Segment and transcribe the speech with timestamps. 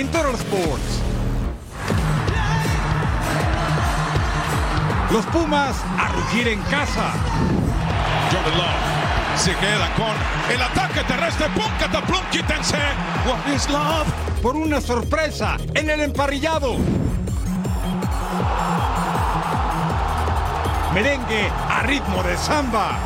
[0.00, 1.02] En Total Sports.
[5.12, 7.12] Los Pumas a rugir en casa.
[8.32, 11.48] Jordan Love se queda con el ataque terrestre.
[11.54, 11.70] ¡Pum!
[11.78, 12.20] ¡Cataplum!
[12.30, 12.78] ¡Quítense!
[13.26, 14.06] What is love?
[14.40, 16.76] por una sorpresa en el emparrillado.
[20.94, 22.98] Merengue a ritmo de samba.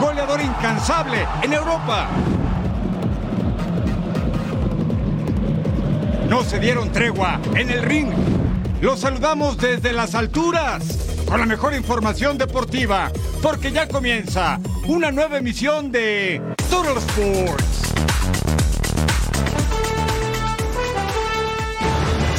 [0.00, 2.08] Goleador incansable en Europa.
[6.36, 8.10] No se dieron tregua en el ring.
[8.82, 10.84] Los saludamos desde las alturas
[11.26, 17.65] con la mejor información deportiva, porque ya comienza una nueva emisión de Total Sports.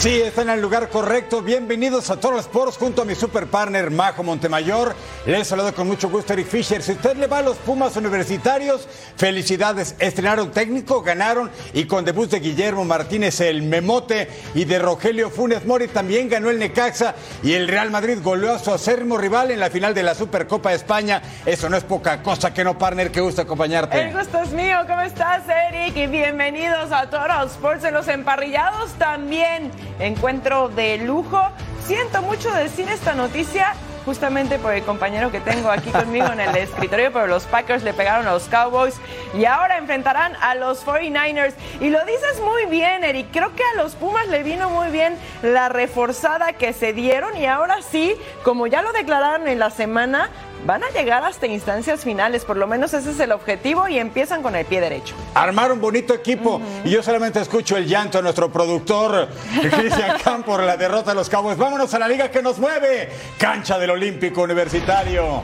[0.08, 1.42] Sí, están en el lugar correcto.
[1.42, 4.96] Bienvenidos a Total Sports junto a mi super partner Majo Montemayor.
[5.26, 6.82] Les saludo con mucho gusto Eric Fisher.
[6.82, 9.98] Si usted le va a los Pumas universitarios, felicidades.
[10.00, 15.66] Estrenaron técnico, ganaron y con debut de Guillermo Martínez el Memote y de Rogelio Funes
[15.66, 19.60] Mori también ganó el Necaxa y el Real Madrid goleó a su acérrimo rival en
[19.60, 21.22] la final de la Supercopa de España.
[21.46, 24.00] Eso no es poca cosa que no, partner, que gusta acompañarte.
[24.00, 25.98] El gusto es mío, ¿cómo estás, Eric?
[25.98, 29.70] Y bienvenidos a Total Sports en los emparrillados también.
[30.00, 31.42] Encuentro de lujo.
[31.86, 33.74] Siento mucho decir esta noticia
[34.08, 37.94] justamente por el compañero que tengo aquí conmigo en el escritorio, pero los Packers le
[37.94, 38.96] pegaron a los Cowboys
[39.38, 41.54] y ahora enfrentarán a los 49ers.
[41.82, 43.28] Y lo dices muy bien, Eric.
[43.34, 47.48] Creo que a los Pumas le vino muy bien la reforzada que se dieron y
[47.48, 50.30] ahora sí, como ya lo declararon en la semana,
[50.66, 52.46] van a llegar hasta instancias finales.
[52.46, 55.16] Por lo menos ese es el objetivo y empiezan con el pie derecho.
[55.34, 59.30] Armar un bonito equipo y yo solamente escucho el llanto de nuestro productor
[59.62, 61.58] Cristian Camp por la derrota de los Cowboys.
[61.58, 63.10] Vámonos a la liga que nos mueve.
[63.38, 65.44] Cancha del Olímpico Universitario.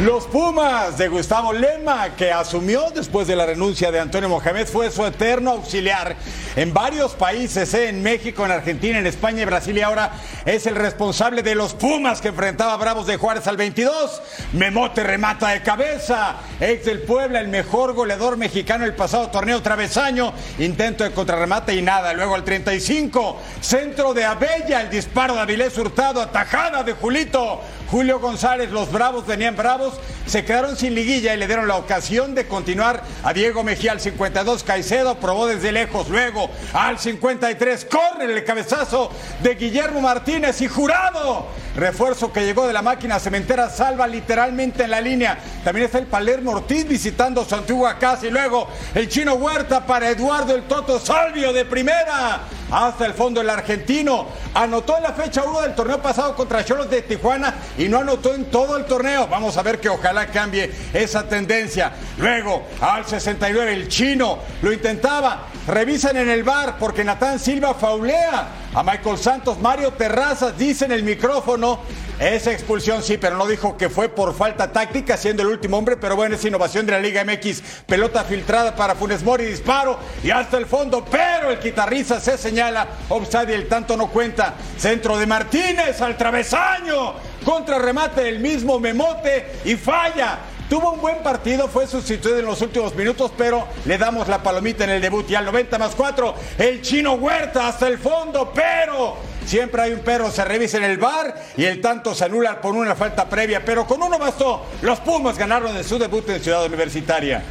[0.00, 4.90] Los Pumas de Gustavo Lema, que asumió después de la renuncia de Antonio Mohamed, fue
[4.90, 6.16] su eterno auxiliar
[6.56, 7.88] en varios países, ¿eh?
[7.88, 10.12] en México, en Argentina, en España y Brasil, y ahora
[10.44, 14.20] es el responsable de los Pumas que enfrentaba a Bravos de Juárez al 22.
[14.52, 20.32] Memote remata de cabeza, ex del Puebla, el mejor goleador mexicano el pasado torneo travesaño,
[20.58, 22.12] intento de contrarremate y nada.
[22.14, 27.60] Luego al 35, centro de Abella, el disparo de Avilés Hurtado, atajada de Julito.
[27.90, 29.94] Julio González, los Bravos venían bravos,
[30.26, 34.00] se quedaron sin liguilla y le dieron la ocasión de continuar a Diego Mejía al
[34.00, 34.64] 52.
[34.64, 39.10] Caicedo probó desde lejos, luego al 53, corre el cabezazo
[39.42, 41.46] de Guillermo Martínez y jurado.
[41.76, 45.38] Refuerzo que llegó de la máquina cementera, salva literalmente en la línea.
[45.64, 50.08] También está el Palermo Ortiz visitando su antigua casa y luego el chino Huerta para
[50.08, 52.42] Eduardo el Toto Salvio de primera.
[52.70, 56.88] Hasta el fondo el argentino anotó en la fecha 1 del torneo pasado contra Cholos
[56.90, 59.26] de Tijuana y no anotó en todo el torneo.
[59.28, 61.92] Vamos a ver que ojalá cambie esa tendencia.
[62.18, 65.48] Luego al 69 el chino lo intentaba.
[65.66, 69.58] Revisan en el bar porque Natán Silva faulea a Michael Santos.
[69.58, 71.80] Mario Terrazas dice en el micrófono
[72.20, 75.96] esa expulsión sí, pero no dijo que fue por falta táctica, siendo el último hombre,
[75.96, 77.60] pero bueno, es innovación de la Liga MX.
[77.86, 82.86] Pelota filtrada para Funes Mori, disparo y hasta el fondo, pero el quitarriza se señala,
[83.08, 84.54] offside el tanto no cuenta.
[84.78, 90.38] Centro de Martínez al travesaño, contra remate del mismo Memote y falla.
[90.68, 94.84] Tuvo un buen partido, fue sustituido en los últimos minutos, pero le damos la palomita
[94.84, 99.18] en el debut y al 90 más 4, el chino Huerta hasta el fondo, pero
[99.44, 102.74] siempre hay un pero, se revisa en el bar y el tanto se anula por
[102.74, 104.64] una falta previa, pero con uno bastó.
[104.80, 107.42] Los Pumas ganaron en su debut en Ciudad Universitaria.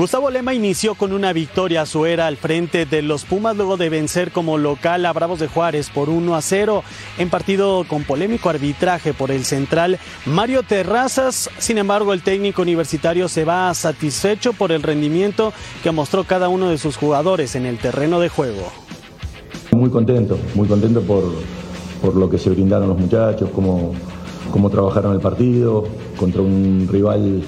[0.00, 3.76] Gustavo Lema inició con una victoria a su era al frente de los Pumas luego
[3.76, 6.82] de vencer como local a Bravos de Juárez por 1 a 0
[7.18, 11.50] en partido con polémico arbitraje por el central Mario Terrazas.
[11.58, 15.52] Sin embargo, el técnico universitario se va satisfecho por el rendimiento
[15.82, 18.72] que mostró cada uno de sus jugadores en el terreno de juego.
[19.72, 21.24] Muy contento, muy contento por,
[22.00, 23.92] por lo que se brindaron los muchachos, cómo,
[24.50, 25.84] cómo trabajaron el partido
[26.16, 27.42] contra un rival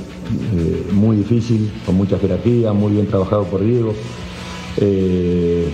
[0.54, 3.94] eh, muy difícil, con mucha jerarquía, muy bien trabajado por Diego.
[4.78, 5.68] Eh,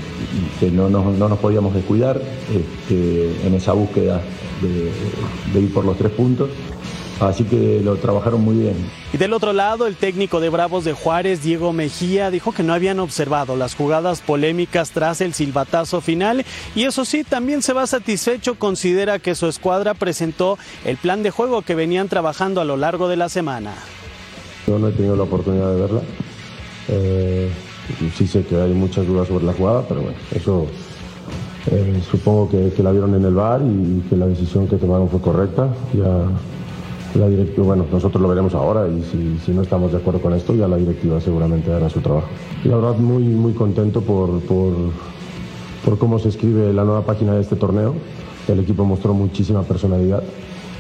[0.58, 2.20] que no, no, no, nos podíamos descuidar
[2.52, 4.20] este, en esa búsqueda
[4.60, 4.90] de,
[5.52, 6.50] de ir por los tres puntos.
[7.20, 8.76] Así que lo trabajaron muy bien.
[9.12, 12.72] Y del otro lado, el técnico de Bravos de Juárez, Diego Mejía, dijo que no
[12.72, 16.44] habían observado las jugadas polémicas tras el silbatazo final
[16.76, 21.30] y eso sí, también se va satisfecho, considera que su escuadra presentó el plan de
[21.30, 23.74] juego que venían trabajando a lo largo de la semana.
[24.68, 26.00] Yo no he tenido la oportunidad de verla.
[26.88, 27.48] Eh,
[28.14, 30.66] sí sé que hay muchas dudas sobre la jugada, pero bueno, eso
[31.70, 35.08] eh, supongo que, que, la vieron en el bar y que la decisión que tomaron
[35.08, 35.68] fue correcta.
[35.94, 36.26] Ya
[37.18, 40.34] la directiva, bueno, nosotros lo veremos ahora y si, si, no estamos de acuerdo con
[40.34, 42.28] esto, ya la directiva seguramente hará su trabajo.
[42.62, 44.74] Y la verdad, muy, muy contento por, por,
[45.82, 47.94] por cómo se escribe la nueva página de este torneo.
[48.46, 50.22] El equipo mostró muchísima personalidad.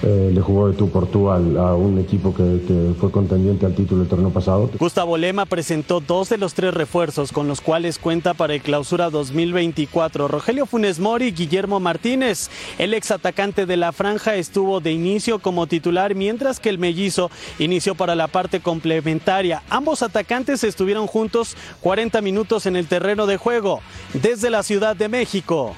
[0.02, 3.66] Eh, le jugó de tú por tú al, a un equipo que, que, fue contendiente
[3.66, 4.70] al título el torneo pasado.
[4.78, 9.10] Gustavo Lema presentó dos de los tres refuerzos con los cuales cuenta para el clausura
[9.10, 10.28] 2024.
[10.28, 12.48] Rogelio Funes Mori y Guillermo Martínez.
[12.78, 17.30] El ex atacante de la franja estuvo de inicio como titular, mientras que el mellizo
[17.58, 19.62] inició para la parte complementaria.
[19.68, 23.80] Ambos atacantes estuvieron juntos 40 minutos en el terreno de juego.
[24.12, 25.74] Desde la Ciudad de México,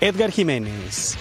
[0.00, 1.16] Edgar Jiménez.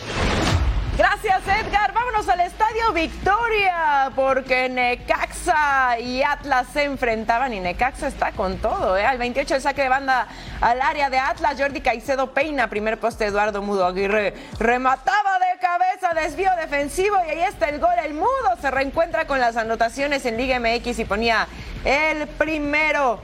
[0.97, 1.88] Gracias, Edgar.
[2.27, 8.97] Al Estadio Victoria, porque Necaxa y Atlas se enfrentaban y Necaxa está con todo.
[8.97, 9.05] ¿eh?
[9.05, 10.27] Al 28 el saque de banda
[10.59, 16.13] al área de Atlas, Jordi Caicedo peina, primer poste Eduardo Mudo Aguirre remataba de cabeza,
[16.13, 17.93] desvío defensivo y ahí está el gol.
[18.03, 21.47] El Mudo se reencuentra con las anotaciones en Liga MX y ponía
[21.85, 23.21] el primero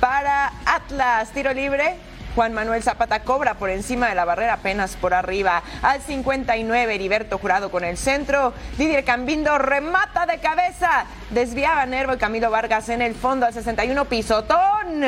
[0.00, 1.30] para Atlas.
[1.32, 1.94] Tiro libre
[2.34, 5.62] Juan Manuel Zapata cobra por encima de la barrera, apenas por arriba.
[5.82, 8.52] Al 59, Heriberto Jurado con el centro.
[8.78, 11.06] Didier Cambindo remata de cabeza.
[11.30, 13.46] Desviaba Nervo y Camilo Vargas en el fondo.
[13.46, 15.00] Al 61, pisotón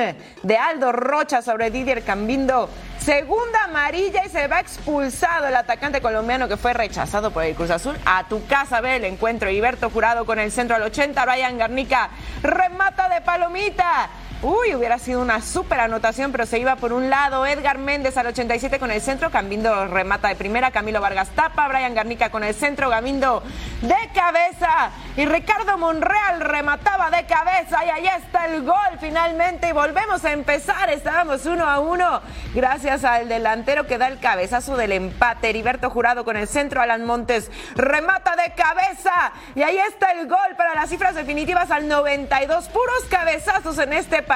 [0.42, 2.69] de Aldo Rocha sobre Didier Cambindo.
[2.98, 7.70] Segunda amarilla y se va expulsado el atacante colombiano que fue rechazado por el Cruz
[7.70, 7.96] Azul.
[8.06, 9.48] A tu casa ve el encuentro.
[9.48, 11.24] Heriberto Jurado con el centro al 80.
[11.24, 12.10] Brian Garnica
[12.42, 14.08] remata de palomita.
[14.42, 17.46] Uy, hubiera sido una súper anotación, pero se iba por un lado.
[17.46, 19.30] Edgar Méndez al 87 con el centro.
[19.30, 20.72] Cambindo remata de primera.
[20.72, 21.68] Camilo Vargas tapa.
[21.68, 22.90] Brian Garnica con el centro.
[22.90, 23.44] Gamindo
[23.82, 24.90] de cabeza.
[25.16, 27.84] Y Ricardo Monreal remataba de cabeza.
[27.84, 29.68] Y ahí está el gol finalmente.
[29.68, 30.90] Y volvemos a empezar.
[30.90, 32.20] Estábamos uno a uno.
[32.52, 35.50] Gracias al delantero que da el cabezazo del empate.
[35.50, 36.80] Heriberto Jurado con el centro.
[36.82, 39.34] Alan Montes remata de cabeza.
[39.54, 42.68] Y ahí está el gol para las cifras definitivas al 92.
[42.70, 44.31] Puros cabezazos en este partido.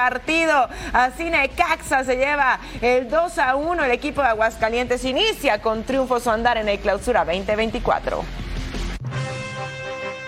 [0.93, 3.83] Así Necaxa se lleva el 2 a 1.
[3.83, 8.23] El equipo de Aguascalientes inicia con triunfo su andar en el clausura 2024.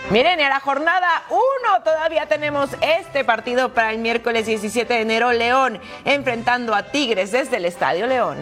[0.09, 1.39] Miren, a la jornada 1
[1.83, 5.31] todavía tenemos este partido para el miércoles 17 de enero.
[5.31, 8.37] León enfrentando a Tigres desde el Estadio León.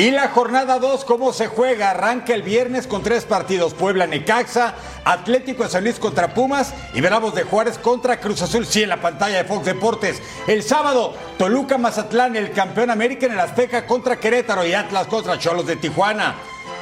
[0.00, 1.90] Y la jornada 2, ¿cómo se juega?
[1.90, 3.74] Arranca el viernes con tres partidos.
[3.74, 4.74] Puebla, Necaxa,
[5.04, 8.64] Atlético de San Luis contra Pumas y Bravos de Juárez contra Cruz Azul.
[8.64, 10.22] Sí, en la pantalla de Fox Deportes.
[10.46, 15.38] El sábado, Toluca, Mazatlán, el campeón América en el Azteca contra Querétaro y Atlas contra
[15.38, 16.34] Cholos de Tijuana.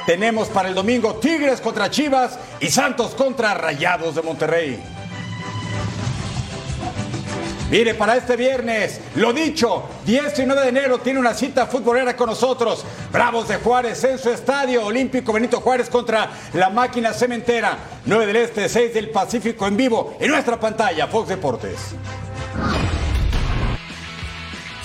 [0.05, 4.98] Tenemos para el domingo Tigres contra Chivas y Santos contra Rayados de Monterrey.
[7.69, 12.83] Mire, para este viernes, lo dicho, 19 de enero tiene una cita futbolera con nosotros.
[13.11, 17.77] Bravos de Juárez en su estadio Olímpico Benito Juárez contra la máquina cementera.
[18.05, 21.93] 9 del Este, 6 del Pacífico en vivo en nuestra pantalla, Fox Deportes.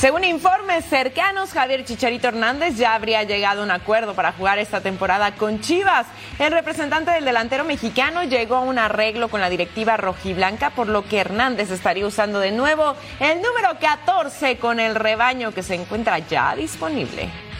[0.05, 4.83] Según informes cercanos, Javier Chicharito Hernández ya habría llegado a un acuerdo para jugar esta
[4.83, 6.07] temporada con Chivas.
[6.39, 11.07] El representante del delantero mexicano llegó a un arreglo con la directiva rojiblanca, por lo
[11.07, 16.19] que Hernández estaría usando de nuevo el número 14 con el rebaño que se encuentra
[16.19, 17.54] ya disponible.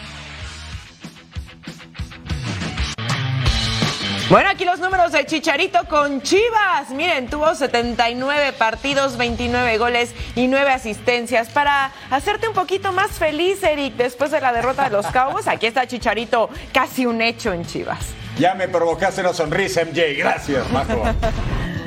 [4.27, 6.89] Bueno, aquí los números de Chicharito con Chivas.
[6.89, 11.49] Miren, tuvo 79 partidos, 29 goles y 9 asistencias.
[11.49, 15.67] Para hacerte un poquito más feliz, Eric, después de la derrota de los Cowboys, aquí
[15.67, 17.99] está Chicharito, casi un hecho en Chivas.
[18.39, 20.17] Ya me provocaste una sonrisa, MJ.
[20.17, 21.03] Gracias, Majo.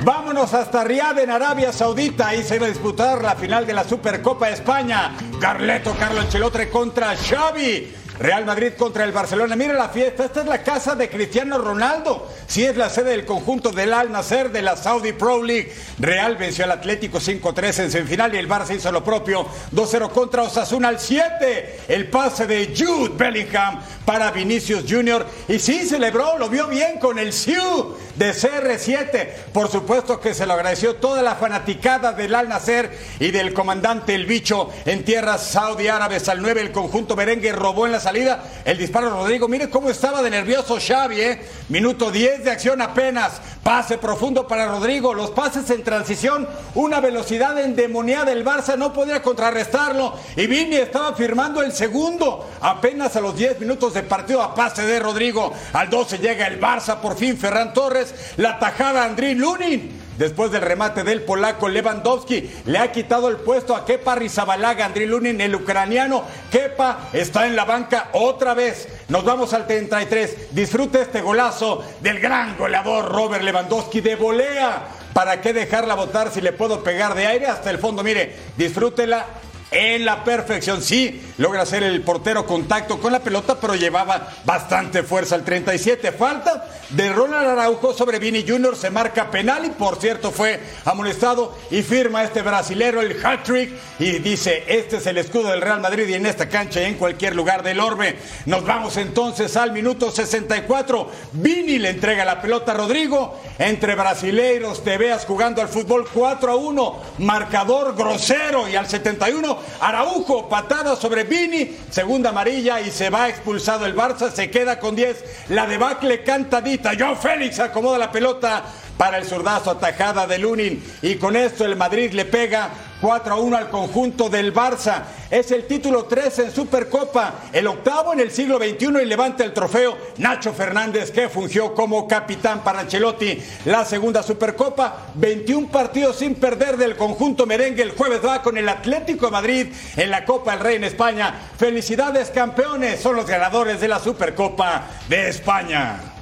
[0.01, 2.29] Vámonos hasta Riyadh, en Arabia Saudita.
[2.29, 5.11] Ahí se va a disputar la final de la Supercopa de España.
[5.41, 7.98] Carleto Carlo Ancelotti contra Xavi.
[8.19, 9.55] Real Madrid contra el Barcelona.
[9.55, 12.27] Mira la fiesta, esta es la casa de Cristiano Ronaldo.
[12.47, 15.73] si es la sede del conjunto del Al Nasser de la Saudi Pro League.
[15.99, 20.43] Real venció al Atlético 5-3 en semifinal y el Barça hizo lo propio 2-0 contra
[20.43, 21.79] Osasuna al 7.
[21.87, 25.25] El pase de Jude Bellingham para Vinicius Jr.
[25.47, 29.29] Y sí celebró, lo vio bien con el Siu de CR7.
[29.53, 34.13] Por supuesto que se lo agradeció toda la fanaticada del Al Nasser y del comandante
[34.13, 36.59] El Bicho en tierras saudí árabes al 9.
[36.59, 39.47] El conjunto merengue robó en la salida el disparo Rodrigo.
[39.47, 41.41] Mire cómo estaba de nervioso Xavi, ¿eh?
[41.69, 43.41] Minuto 10 de acción apenas.
[43.63, 45.13] Pase profundo para Rodrigo.
[45.13, 48.33] Los pases en transición, una velocidad endemoniada.
[48.33, 50.13] El Barça no podía contrarrestarlo.
[50.35, 52.49] Y Vini estaba firmando el segundo.
[52.59, 55.53] Apenas a los 10 minutos de partido a pase de Rodrigo.
[55.71, 58.08] Al 12 llega el Barça, por fin Ferran Torres.
[58.37, 59.99] La tajada Andriy Lunin.
[60.17, 65.07] Después del remate del polaco Lewandowski, le ha quitado el puesto a Kepa Rizabalaga, Andriy
[65.07, 66.23] Lunin, el ucraniano.
[66.51, 68.89] Kepa está en la banca otra vez.
[69.07, 70.53] Nos vamos al 33.
[70.53, 74.87] Disfrute este golazo del gran goleador Robert Lewandowski de volea.
[75.13, 78.03] ¿Para qué dejarla botar si le puedo pegar de aire hasta el fondo?
[78.03, 79.25] Mire, disfrútela
[79.71, 80.81] en la perfección.
[80.81, 86.11] Sí, logra hacer el portero contacto con la pelota, pero llevaba bastante fuerza al 37.
[86.11, 88.75] Falta de Ronald Araujo sobre Vini Junior.
[88.75, 94.19] Se marca penal y, por cierto, fue amonestado y firma este brasilero el hat-trick y
[94.19, 97.35] dice: Este es el escudo del Real Madrid y en esta cancha y en cualquier
[97.35, 98.17] lugar del orbe.
[98.45, 101.11] Nos vamos entonces al minuto 64.
[101.33, 103.39] Vini le entrega la pelota a Rodrigo.
[103.59, 106.99] Entre brasileiros te veas jugando al fútbol 4 a 1.
[107.19, 113.85] Marcador grosero y al 71 Araujo, patada sobre Vini, segunda amarilla y se va expulsado
[113.85, 115.49] el Barça, se queda con 10.
[115.49, 116.91] La debacle cantadita.
[116.97, 118.63] Joe Félix acomoda la pelota
[118.97, 122.69] para el zurdazo atajada de Lunin y con esto el Madrid le pega
[123.01, 125.03] 4 a 1 al conjunto del Barça.
[125.29, 129.53] Es el título 13 en Supercopa, el octavo en el siglo XXI y levanta el
[129.53, 133.41] trofeo Nacho Fernández que fungió como capitán para Ancelotti.
[133.65, 137.83] La segunda Supercopa, 21 partidos sin perder del conjunto merengue.
[137.83, 141.33] El jueves va con el Atlético de Madrid en la Copa del Rey en España.
[141.57, 146.18] Felicidades campeones, son los ganadores de la Supercopa de España.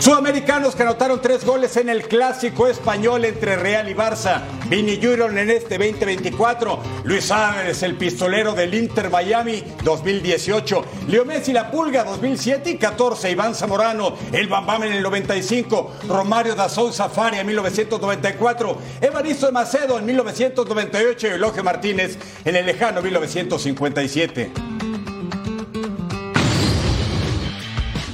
[0.00, 4.42] Sudamericanos que anotaron tres goles en el clásico español entre Real y Barça.
[4.68, 6.78] Vini Junior en este 2024.
[7.02, 10.84] Luis Álvarez, el pistolero del Inter Miami 2018.
[11.08, 13.28] Leo Messi la Pulga 2007 y 14.
[13.32, 15.96] Iván Zamorano, el Bambam en el 95.
[16.08, 18.78] Romario da Souza Faria en 1994.
[19.00, 24.52] Evaristo de Macedo en 1998 y Eloge Martínez en el lejano 1957.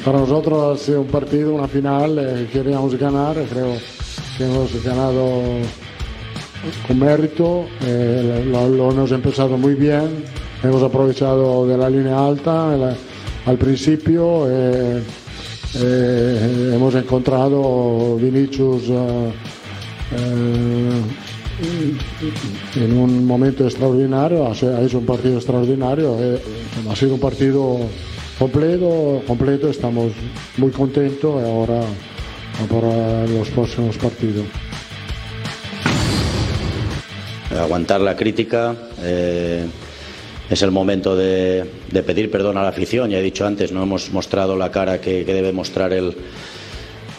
[0.04, 3.72] Para nosotros ha sido un partido, una final, eh, queríamos ganar, creo
[4.36, 5.40] que hemos ganado
[6.86, 10.24] con mérito, eh, lo, hemos empezado muy bien,
[10.62, 12.74] hemos aprovechado de la línea alta
[13.46, 15.02] al principio, eh,
[16.74, 18.90] hemos encontrado Vinicius
[22.76, 26.14] en un momento extraordinario, ha hecho un partido extraordinario,
[26.90, 27.78] ha sido un partido
[28.38, 30.12] completo, completo, estamos
[30.56, 31.80] muy contentos y ahora
[32.70, 34.46] para los próximos partidos.
[37.50, 38.74] Aguantar la crítica.
[39.02, 39.66] Eh,
[40.50, 43.10] es el momento de, de, pedir perdón a la afición.
[43.10, 46.14] Ya he dicho antes, no hemos mostrado la cara que, que debe mostrar el,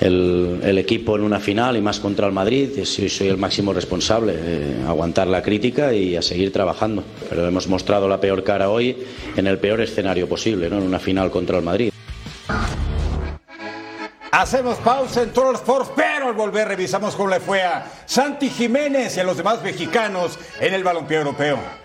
[0.01, 2.83] el, equipo en una final y más contra el Madrid.
[2.83, 4.33] Soy, el máximo responsable.
[4.35, 7.03] Eh, aguantar la crítica y a seguir trabajando.
[7.29, 8.97] Pero hemos mostrado la peor cara hoy
[9.35, 10.77] en el peor escenario posible, ¿no?
[10.77, 11.91] en una final contra el Madrid.
[14.31, 19.15] Hacemos pausa en Total Sports, pero al volver revisamos cómo le fue a Santi Jiménez
[19.15, 21.84] y a los demás mexicanos en el balompié europeo.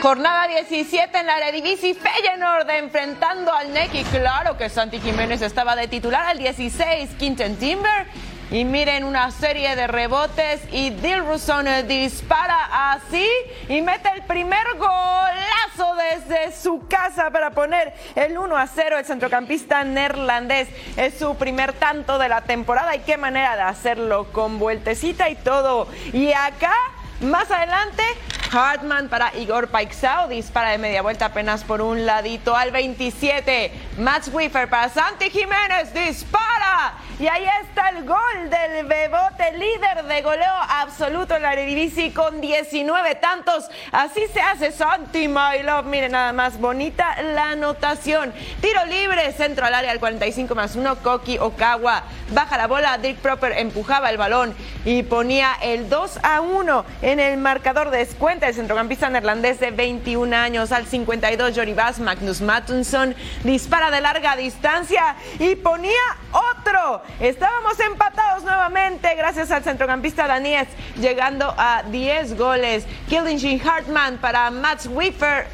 [0.00, 5.74] Jornada 17 en la Eredivisie, Feyenoord enfrentando al NEC y claro que Santi Jiménez estaba
[5.74, 8.06] de titular al 16, Quinten Timber
[8.52, 13.26] Y miren una serie de rebotes y Dilruson dispara así
[13.68, 18.98] y mete el primer golazo desde su casa para poner el 1 a 0.
[18.98, 24.32] El centrocampista neerlandés es su primer tanto de la temporada y qué manera de hacerlo
[24.32, 25.88] con vueltecita y todo.
[26.12, 26.74] Y acá
[27.20, 28.04] más adelante,
[28.50, 33.70] Hartman para Igor Paixao, dispara de media vuelta apenas por un ladito al 27.
[33.98, 36.94] Max Wiffer para Santi Jiménez, dispara.
[37.20, 38.16] Y ahí está el gol
[38.48, 43.68] del Bebote, líder de goleo absoluto en la Eredivisie con 19 tantos.
[43.90, 45.86] Así se hace Santi My Love.
[45.86, 48.32] Miren nada más bonita la anotación.
[48.60, 52.04] Tiro libre, centro al área al 45 más 1, Koki Okawa.
[52.30, 57.20] Baja la bola, Dick Proper empujaba el balón y ponía el 2 a 1 en
[57.20, 58.46] el marcador de descuenta.
[58.46, 65.16] El centrocampista neerlandés de 21 años al 52, Joribas Magnus Mattinson dispara de larga distancia
[65.38, 65.92] y ponía
[66.30, 67.02] otro.
[67.20, 70.68] Estábamos empatados nuevamente gracias al centrocampista danés,
[71.00, 72.86] llegando a 10 goles.
[73.08, 75.46] Killing Hartman para Mats Wiffer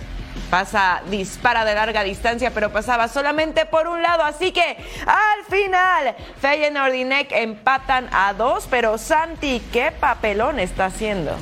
[0.51, 4.23] pasa, dispara de larga distancia, pero pasaba solamente por un lado.
[4.23, 10.87] Así que al final, Feyenoord y Neck empatan a dos, pero Santi, ¿qué papelón está
[10.87, 11.37] haciendo?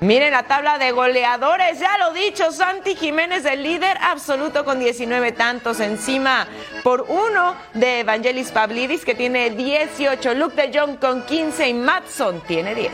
[0.00, 5.32] Miren la tabla de goleadores, ya lo dicho, Santi Jiménez el líder absoluto con 19
[5.32, 6.46] tantos encima
[6.82, 12.42] por uno de Evangelis Pavlidis que tiene 18, Luke de Jong con 15 y Matson
[12.46, 12.92] tiene 10.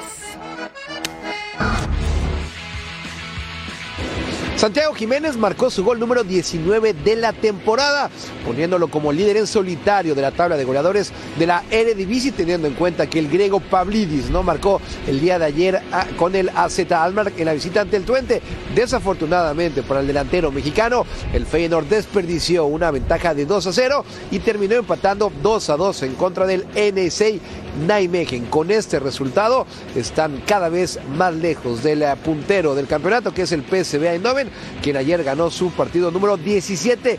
[4.60, 8.10] Santiago Jiménez marcó su gol número 19 de la temporada,
[8.44, 12.74] poniéndolo como líder en solitario de la tabla de goleadores de la Eredivisie, teniendo en
[12.74, 15.80] cuenta que el griego Pavlidis no marcó el día de ayer
[16.18, 18.42] con el AZ Almar en la visita ante el Twente.
[18.74, 24.40] Desafortunadamente para el delantero mexicano, el Feyenoord desperdició una ventaja de 2 a 0 y
[24.40, 27.40] terminó empatando 2 a 2 en contra del NSA
[27.86, 28.46] Nijmegen.
[28.46, 33.62] Con este resultado están cada vez más lejos del puntero del campeonato, que es el
[33.62, 34.50] PSV Eindhoven,
[34.82, 37.18] quien ayer ganó su partido número 17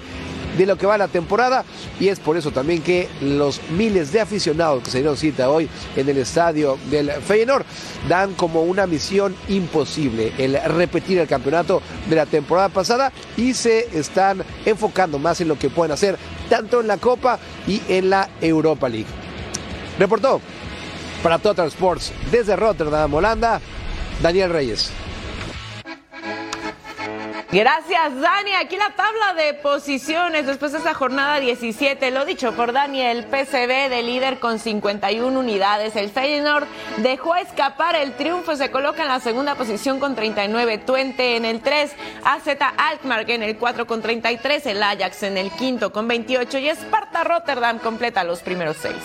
[0.58, 1.63] de lo que va la temporada
[2.00, 5.70] y es por eso también que los miles de aficionados que se dieron cita hoy
[5.96, 7.65] en el estadio del Feyenoord
[8.10, 13.98] dan como una misión imposible el repetir el campeonato de la temporada pasada y se
[13.98, 16.18] están enfocando más en lo que pueden hacer
[16.50, 19.30] tanto en la Copa y en la Europa League.
[20.01, 20.42] Reportó
[21.22, 23.61] para Total Sports desde Rotterdam, Holanda,
[24.20, 24.92] Daniel Reyes.
[27.51, 28.53] Gracias, Dani.
[28.55, 32.09] Aquí la tabla de posiciones después de esa jornada 17.
[32.09, 35.96] Lo dicho por Dani, el PCB de líder con 51 unidades.
[35.96, 36.66] El Feyenoord
[36.98, 38.55] dejó escapar el triunfo.
[38.55, 40.79] Se coloca en la segunda posición con 39.
[40.79, 41.92] Twente en el 3.
[42.24, 44.66] AZ Alkmaar en el 4 con 33.
[44.66, 46.57] El Ajax en el quinto con 28.
[46.57, 48.96] Y Sparta Rotterdam completa los primeros seis.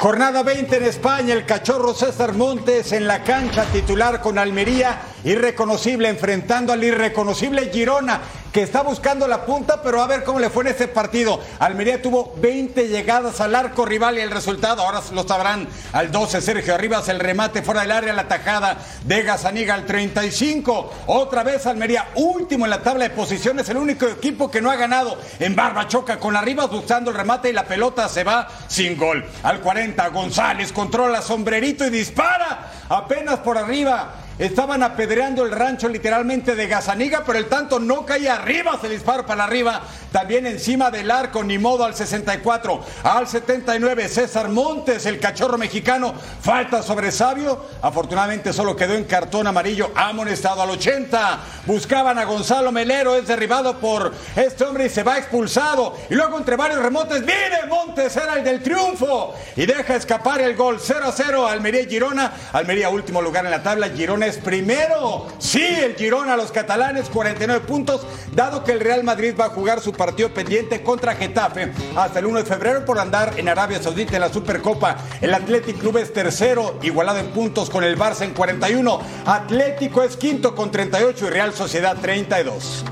[0.00, 6.08] Jornada 20 en España, el cachorro César Montes en la cancha titular con Almería, irreconocible,
[6.08, 8.18] enfrentando al irreconocible Girona
[8.52, 11.40] que está buscando la punta, pero a ver cómo le fue en este partido.
[11.58, 16.40] Almería tuvo 20 llegadas al arco rival y el resultado, ahora lo sabrán, al 12
[16.40, 20.92] Sergio Arribas, el remate fuera del área, la tajada de Gazaniga al 35.
[21.06, 24.76] Otra vez Almería, último en la tabla de posiciones, el único equipo que no ha
[24.76, 28.96] ganado en Barba Choca con Arribas buscando el remate y la pelota se va sin
[28.96, 29.24] gol.
[29.42, 34.14] Al 40 González controla sombrerito y dispara apenas por arriba.
[34.40, 39.26] Estaban apedreando el rancho literalmente de Gazaniga, pero el tanto no caía arriba, se dispara
[39.26, 39.82] para arriba.
[40.10, 42.82] También encima del arco, ni modo al 64.
[43.02, 46.14] Al 79, César Montes, el cachorro mexicano.
[46.40, 47.66] Falta sobre Sabio.
[47.82, 51.38] Afortunadamente solo quedó en cartón amarillo, amonestado al 80.
[51.66, 55.98] Buscaban a Gonzalo Melero, es derribado por este hombre y se va expulsado.
[56.08, 59.34] Y luego entre varios remotes, viene Montes, era el del triunfo.
[59.54, 61.46] Y deja escapar el gol 0 a 0.
[61.46, 62.32] Almería y Girona.
[62.54, 63.90] Almería último lugar en la tabla.
[63.90, 65.26] Girona primero.
[65.38, 69.80] Sí, el Girona, los catalanes, 49 puntos, dado que el Real Madrid va a jugar
[69.80, 74.14] su partido pendiente contra Getafe hasta el 1 de febrero por andar en Arabia Saudita
[74.16, 74.96] en la Supercopa.
[75.20, 79.00] El Athletic Club es tercero, igualado en puntos con el Barça en 41.
[79.26, 82.84] Atlético es quinto con 38 y Real Sociedad 32.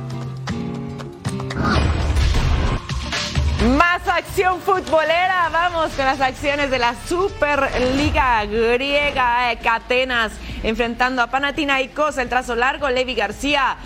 [3.66, 5.48] Más acción futbolera.
[5.52, 9.50] Vamos con las acciones de la Superliga griega.
[9.50, 10.30] Eh, Catenas
[10.62, 12.18] enfrentando a Panathinaikos.
[12.18, 12.88] El trazo largo.
[12.88, 13.76] Levi García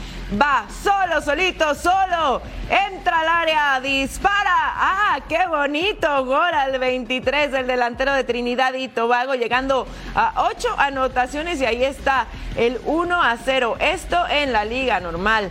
[0.41, 2.43] va solo, solito, solo.
[2.69, 4.53] Entra al área, dispara.
[4.55, 6.27] ¡Ah, qué bonito!
[6.27, 11.83] Gol al 23 del delantero de Trinidad y Tobago, llegando a 8 anotaciones y ahí
[11.83, 13.77] está el 1 a 0.
[13.81, 15.51] Esto en la liga normal.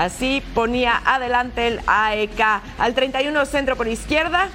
[0.00, 2.40] Así ponía adelante el AEK.
[2.78, 4.48] Al 31 centro por izquierda.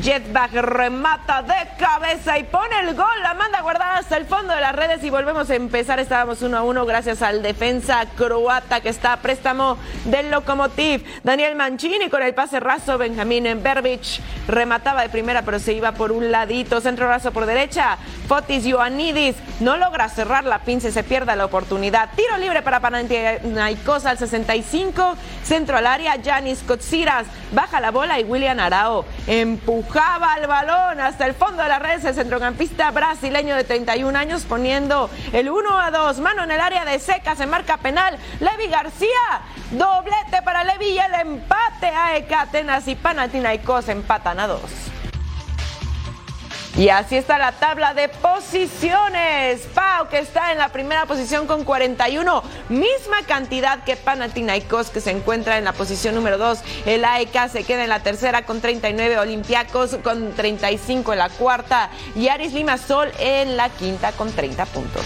[0.00, 3.22] Jetback remata de cabeza y pone el gol.
[3.22, 6.00] La manda guardada hasta el fondo de las redes y volvemos a empezar.
[6.00, 9.76] Estábamos 1 a 1 gracias al defensa croata que está a préstamo
[10.06, 11.04] del Lokomotiv.
[11.22, 12.96] Daniel Mancini con el pase raso.
[12.96, 16.80] Benjamín Berbich remataba de primera pero se iba por un ladito.
[16.80, 17.98] Centro raso por derecha.
[18.28, 22.08] Fotis Ioannidis no logra cerrar la pinza se pierde la oportunidad.
[22.16, 25.16] Tiro libre para Panathinaikos al 65.
[25.44, 26.16] Centro al área.
[26.16, 31.68] Yanis Kotsiras baja la bola y William Arao empujaba el balón hasta el fondo de
[31.68, 32.04] la red.
[32.04, 36.18] El centrocampista brasileño de 31 años poniendo el 1 a 2.
[36.20, 37.36] Mano en el área de seca.
[37.36, 38.18] Se marca penal.
[38.40, 39.08] Levi García.
[39.70, 44.91] Doblete para Levi y el empate a Ekatenas y Panathinaikos empatan a dos.
[46.76, 49.60] Y así está la tabla de posiciones.
[49.74, 55.10] Pau, que está en la primera posición con 41, misma cantidad que Panathinaikos, que se
[55.10, 56.60] encuentra en la posición número 2.
[56.86, 61.90] El AEK se queda en la tercera con 39, Olympiacos con 35 en la cuarta
[62.16, 65.04] y Aris Limasol en la quinta con 30 puntos.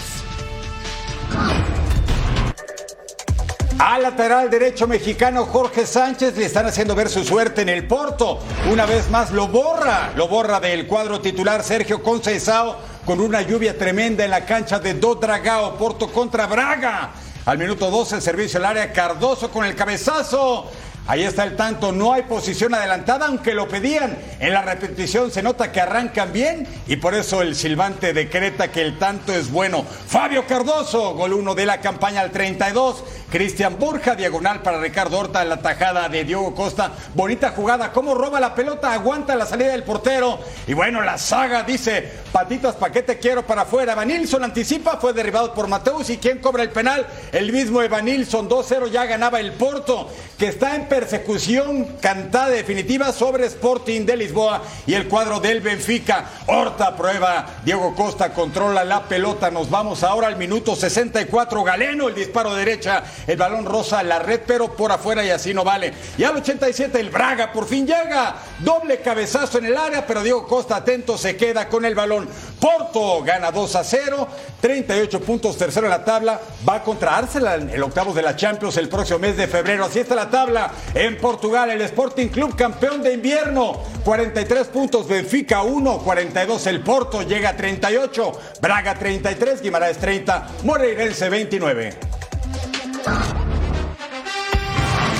[3.79, 8.39] Al lateral derecho mexicano Jorge Sánchez le están haciendo ver su suerte en el Porto.
[8.71, 13.77] Una vez más lo borra, lo borra del cuadro titular Sergio Conceição con una lluvia
[13.77, 17.11] tremenda en la cancha de Do Dragao, Porto contra Braga.
[17.45, 20.71] Al minuto 12 el servicio al área Cardoso con el cabezazo.
[21.07, 24.17] Ahí está el tanto, no hay posición adelantada, aunque lo pedían.
[24.41, 28.81] En la repetición se nota que arrancan bien y por eso el silbante decreta que
[28.81, 29.85] el tanto es bueno.
[29.85, 33.05] Fabio Cardoso, gol 1 de la campaña al 32.
[33.29, 36.91] Cristian Borja, diagonal para Ricardo Horta, la tajada de Diogo Costa.
[37.13, 40.39] Bonita jugada, cómo roba la pelota, aguanta la salida del portero.
[40.65, 43.93] Y bueno, la saga dice, patitas, paquete quiero para afuera.
[43.93, 46.09] Evanilson anticipa, fue derribado por Mateus.
[46.09, 47.05] ¿Y quién cobra el penal?
[47.31, 53.45] El mismo Evanilson, 2-0, ya ganaba el Porto, que está en persecución cantada definitiva sobre
[53.45, 56.25] Sporting de Lisboa y el cuadro del Benfica.
[56.47, 59.51] Horta prueba, Diego Costa controla la pelota.
[59.51, 61.63] Nos vamos ahora al minuto 64.
[61.63, 65.63] Galeno, el disparo derecha, el balón rosa la red, pero por afuera y así no
[65.63, 65.93] vale.
[66.17, 68.37] Y al 87 el Braga por fin llega.
[68.57, 72.27] Doble cabezazo en el área, pero Diego Costa atento se queda con el balón.
[72.59, 74.27] Porto gana 2 a 0,
[74.59, 76.39] 38 puntos, tercero en la tabla.
[76.67, 79.85] Va contra Arsenal en el octavo de la Champions el próximo mes de febrero.
[79.85, 80.71] Así está la tabla.
[80.93, 87.21] En Portugal, el Sporting Club campeón de invierno, 43 puntos, Benfica 1, 42 el Porto,
[87.21, 91.93] llega a 38, Braga 33, Guimaraes 30, Moreirense 29.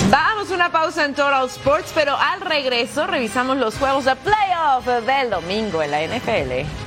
[0.09, 4.85] Vamos a una pausa en Total Sports, pero al regreso revisamos los juegos de playoff
[5.05, 6.86] del domingo en la NFL.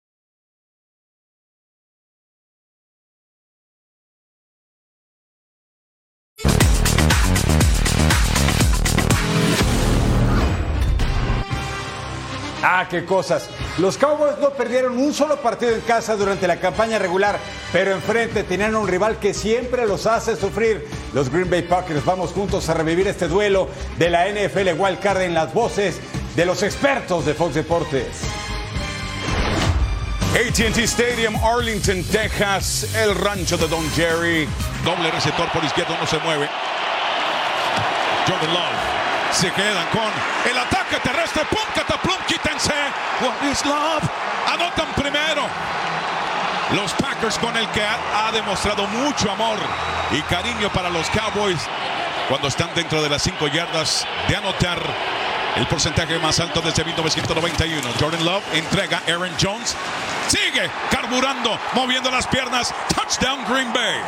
[12.63, 13.49] Ah, qué cosas.
[13.79, 17.39] Los Cowboys no perdieron un solo partido en casa durante la campaña regular,
[17.71, 20.87] pero enfrente tenían un rival que siempre los hace sufrir.
[21.13, 22.05] Los Green Bay Packers.
[22.05, 25.99] Vamos juntos a revivir este duelo de la NFL Wild Card en las voces
[26.35, 28.21] de los expertos de Fox Deportes.
[30.33, 34.47] ATT Stadium, Arlington, Texas, el rancho de Don Jerry.
[34.85, 36.47] Doble receptor por izquierda, no se mueve.
[38.27, 39.10] Jordan Love.
[39.31, 40.11] Se quedan con
[40.49, 41.43] el ataque terrestre.
[41.45, 41.59] ¡Pum!
[41.73, 42.17] ¡Cataplum!
[42.27, 42.73] ¡Quítense!
[43.21, 44.03] What is love?
[44.47, 45.43] Anotan primero.
[46.75, 49.57] Los Packers con el que ha, demostrado mucho amor
[50.11, 51.59] y cariño para los Cowboys
[52.29, 54.79] cuando están dentro de las 5 yardas de anotar
[55.57, 57.89] el porcentaje más alto desde 1991.
[57.99, 59.75] Jordan Love entrega Aaron Jones.
[60.27, 62.73] Sigue carburando, moviendo las piernas.
[62.95, 63.99] Touchdown Green Bay.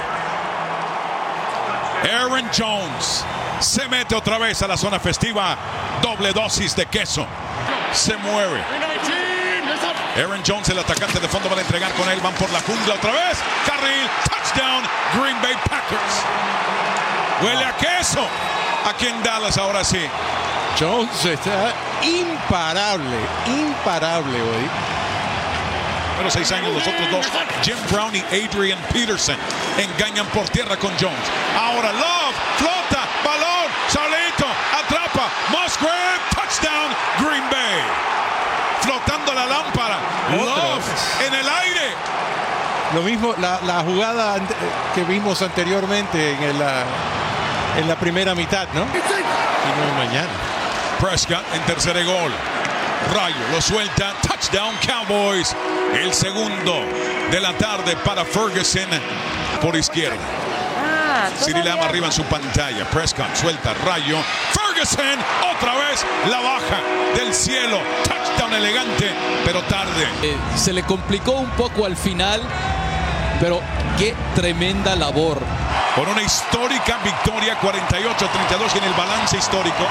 [2.13, 3.25] Aaron Jones
[3.63, 5.57] se mete otra vez a la zona festiva.
[6.01, 7.25] Doble dosis de queso.
[7.91, 8.61] Se mueve.
[10.15, 12.19] Aaron Jones, el atacante de fondo, va a entregar con él.
[12.21, 13.39] Van por la jungla otra vez.
[13.65, 16.13] Carril, touchdown, Green Bay Packers.
[17.41, 18.27] Huele a queso.
[18.85, 20.05] Aquí en Dallas ahora sí.
[20.79, 24.69] Jones está imparable, imparable hoy.
[26.13, 27.25] primeros seis años los otros dos,
[27.63, 29.37] Jim Brown y Adrian Peterson,
[29.77, 31.19] engañan por tierra con Jones.
[31.55, 32.22] Ahora Love,
[33.33, 34.45] balón, solito,
[34.79, 37.81] atrapa, Musgrave, touchdown, Green Bay.
[38.81, 39.97] Flotando la lámpara,
[40.31, 40.83] Love
[41.25, 41.95] en el aire.
[42.93, 44.35] Lo mismo, la, la jugada
[44.93, 46.83] que vimos anteriormente en la,
[47.77, 48.81] en la primera mitad, ¿no?
[48.81, 50.29] Y no mañana.
[50.99, 52.31] Prescott en tercer y gol.
[53.13, 54.13] Rayo lo suelta.
[54.21, 55.55] Touchdown Cowboys.
[55.93, 56.81] El segundo
[57.31, 58.89] de la tarde para Ferguson
[59.61, 60.42] por izquierda.
[61.63, 62.85] Lamb arriba en su pantalla.
[62.89, 63.73] Prescott suelta.
[63.85, 64.17] Rayo.
[64.51, 65.19] Ferguson
[65.55, 66.81] otra vez la baja
[67.15, 67.79] del cielo.
[68.03, 69.11] Touchdown elegante,
[69.45, 70.07] pero tarde.
[70.21, 72.41] Eh, se le complicó un poco al final,
[73.39, 73.61] pero
[73.97, 75.39] qué tremenda labor.
[75.95, 79.85] Con una histórica victoria 48-32 y en el balance histórico.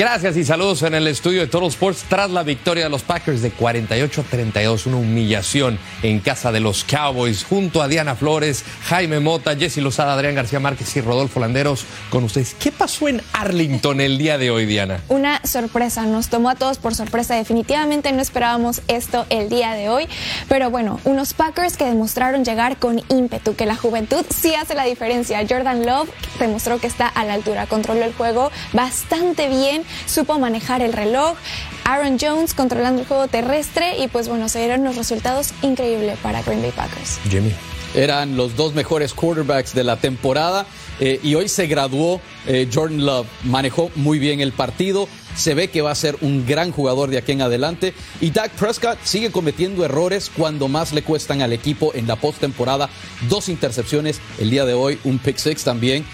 [0.00, 3.42] Gracias y saludos en el estudio de Total Sports tras la victoria de los Packers
[3.42, 8.64] de 48 a 32, una humillación en casa de los Cowboys, junto a Diana Flores,
[8.84, 12.56] Jaime Mota, Jesse Lozada, Adrián García Márquez y Rodolfo Landeros con ustedes.
[12.58, 15.02] ¿Qué pasó en Arlington el día de hoy, Diana?
[15.08, 17.34] Una sorpresa, nos tomó a todos por sorpresa.
[17.34, 20.08] Definitivamente no esperábamos esto el día de hoy.
[20.48, 24.84] Pero bueno, unos Packers que demostraron llegar con ímpetu, que la juventud sí hace la
[24.84, 25.44] diferencia.
[25.46, 26.08] Jordan Love
[26.38, 31.36] demostró que está a la altura, controló el juego bastante bien, supo manejar el reloj.
[31.84, 36.42] Aaron Jones controlando el juego terrestre y pues bueno, se dieron los resultados increíbles para
[36.42, 37.18] Green Bay Packers.
[37.28, 37.52] Jimmy.
[37.92, 40.64] Eran los dos mejores quarterbacks de la temporada
[41.00, 43.26] eh, y hoy se graduó eh, Jordan Love.
[43.42, 45.08] Manejó muy bien el partido.
[45.34, 47.92] Se ve que va a ser un gran jugador de aquí en adelante.
[48.20, 52.88] Y Dak Prescott sigue cometiendo errores cuando más le cuestan al equipo en la postemporada.
[53.28, 56.04] Dos intercepciones el día de hoy, un pick six también.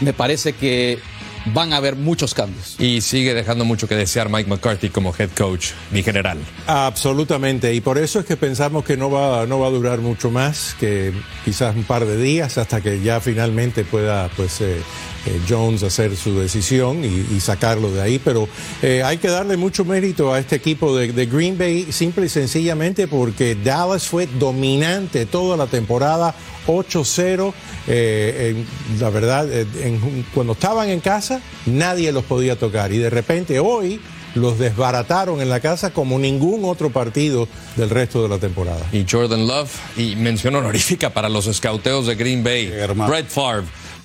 [0.00, 1.00] Me parece que
[1.46, 2.76] van a haber muchos cambios.
[2.78, 6.38] Y sigue dejando mucho que desear Mike McCarthy como head coach, mi general.
[6.66, 10.30] Absolutamente, y por eso es que pensamos que no va, no va a durar mucho
[10.30, 11.12] más, que
[11.44, 14.80] quizás un par de días hasta que ya finalmente pueda pues eh,
[15.26, 18.48] eh, Jones hacer su decisión y, y sacarlo de ahí, pero
[18.82, 22.28] eh, hay que darle mucho mérito a este equipo de, de Green Bay, simple y
[22.28, 26.34] sencillamente porque Dallas fue dominante toda la temporada,
[26.66, 27.52] 8-0,
[27.88, 28.54] eh,
[28.92, 33.10] en- la verdad, eh, en- cuando estaban en casa nadie los podía tocar y de
[33.10, 34.00] repente hoy
[34.34, 38.84] los desbarataron en la casa como ningún otro partido del resto de la temporada.
[38.92, 42.72] Y Jordan Love, y mención honorífica para los escauteos de Green Bay,
[43.06, 43.62] Brett Favre,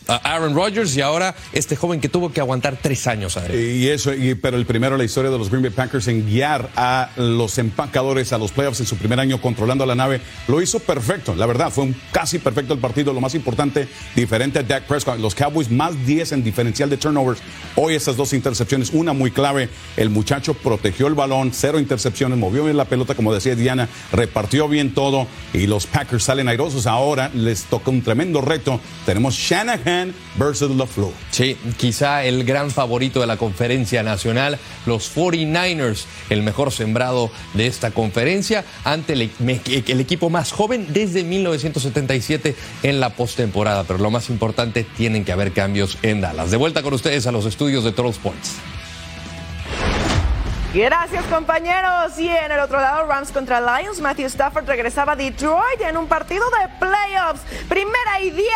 [0.09, 3.37] Aaron Rodgers y ahora este joven que tuvo que aguantar tres años.
[3.53, 6.69] Y eso, y- pero el primero la historia de los Green Bay Packers en guiar
[6.75, 10.79] a los empacadores a los playoffs en su primer año controlando la nave, lo hizo
[10.79, 11.35] perfecto.
[11.35, 13.13] La verdad, fue un casi perfecto el partido.
[13.13, 15.19] Lo más importante, diferente a Dak Prescott.
[15.19, 17.39] Los Cowboys más 10 en diferencial de turnovers.
[17.75, 19.69] Hoy esas dos intercepciones, una muy clave.
[19.97, 24.67] El muchacho protegió el balón, cero intercepciones, movió bien la pelota, como decía Diana, repartió
[24.67, 25.27] bien todo.
[25.53, 26.87] Y los Packers salen airosos.
[26.87, 28.79] Ahora les toca un tremendo reto.
[29.05, 29.98] Tenemos Shanahan
[30.37, 31.11] versus LaFleur.
[31.31, 37.67] Sí, quizá el gran favorito de la conferencia nacional, los 49ers, el mejor sembrado de
[37.67, 43.83] esta conferencia, ante el, me- el equipo más joven desde 1977 en la postemporada.
[43.83, 46.51] Pero lo más importante, tienen que haber cambios en Dallas.
[46.51, 48.55] De vuelta con ustedes a los estudios de Total Sports.
[50.73, 52.19] Gracias compañeros.
[52.19, 56.07] Y en el otro lado, Rams contra Lions, Matthew Stafford regresaba a Detroit en un
[56.07, 57.41] partido de playoffs.
[57.67, 58.47] Primera y 10,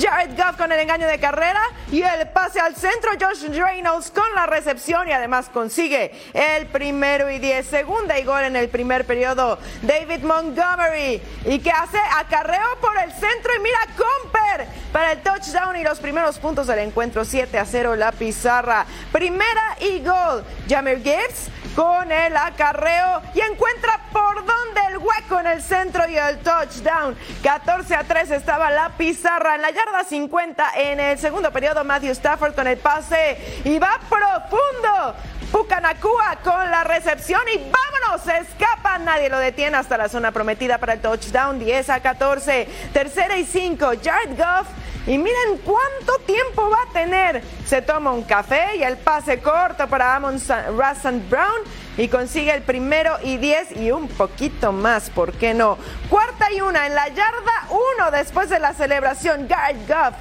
[0.00, 1.60] Jared Goff con el engaño de carrera
[1.90, 7.30] y el pase al centro, Josh Reynolds con la recepción y además consigue el primero
[7.30, 7.66] y 10.
[7.66, 11.20] Segunda y gol en el primer periodo, David Montgomery.
[11.44, 11.98] ¿Y que hace?
[12.18, 16.80] Acarreo por el centro y mira Comper para el touchdown y los primeros puntos del
[16.80, 18.86] encuentro 7 a 0 la pizarra.
[19.10, 25.46] Primera y gol, Jamir Gibbs con el acarreo y encuentra por donde el hueco en
[25.46, 27.16] el centro y el touchdown.
[27.42, 31.82] 14 a 3 estaba la pizarra en la yarda 50 en el segundo periodo.
[31.84, 35.14] Matthew Stafford con el pase y va profundo.
[35.52, 40.78] Pucanacua con la recepción y vámonos, se escapa, nadie lo detiene hasta la zona prometida
[40.78, 44.66] para el touchdown, 10 a 14, tercera y 5, Jared Goff.
[45.06, 47.42] Y miren cuánto tiempo va a tener.
[47.66, 51.60] Se toma un café y el pase corto para Amon Russell Brown
[51.98, 55.76] y consigue el primero y 10 y un poquito más, ¿por qué no?
[56.08, 60.14] Cuarta y una en la yarda 1 después de la celebración, Jared Goff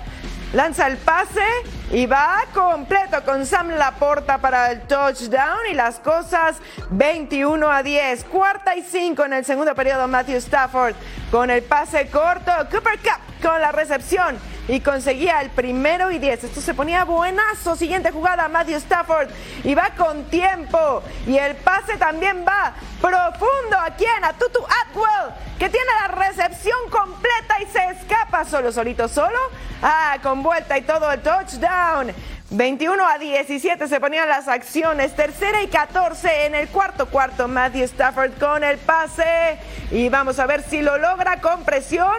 [0.53, 1.45] Lanza el pase
[1.91, 6.57] y va completo con Sam Laporta para el touchdown y las cosas
[6.89, 8.25] 21 a 10.
[8.25, 10.93] Cuarta y 5 en el segundo periodo Matthew Stafford
[11.31, 12.51] con el pase corto.
[12.69, 16.43] Cooper Cup con la recepción y conseguía el primero y 10.
[16.45, 17.75] Esto se ponía buenazo.
[17.75, 19.29] Siguiente jugada, Matthew Stafford
[19.63, 21.03] y va con tiempo.
[21.27, 23.77] Y el pase también va profundo.
[23.79, 24.23] ¿A quién?
[24.23, 29.39] A Tutu Atwell, que tiene la recepción completa y se escapa solo, solito, solo.
[29.81, 32.13] Ah, con vuelta y todo el touchdown.
[32.51, 35.15] 21 a 17 se ponían las acciones.
[35.15, 37.47] Tercera y 14 en el cuarto cuarto.
[37.47, 39.57] Matthew Stafford con el pase.
[39.89, 42.11] Y vamos a ver si lo logra con presión.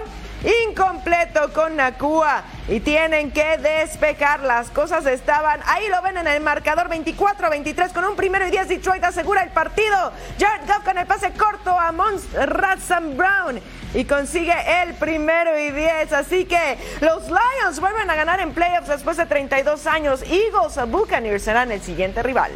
[0.44, 2.42] Incompleto con Nakua.
[2.68, 4.40] Y tienen que despejar.
[4.40, 5.60] Las cosas estaban.
[5.66, 8.68] Ahí lo ven en el marcador 24 a 23 con un primero y 10.
[8.68, 10.12] Detroit asegura el partido.
[10.38, 13.60] Jared Goff con el pase corto a Mons Ratsam Brown.
[13.94, 16.12] Y consigue el primero y 10.
[16.12, 20.22] Así que los Lions vuelven a ganar en playoffs después de 32 años.
[20.22, 22.52] Eagles Buccaneers serán el siguiente rival.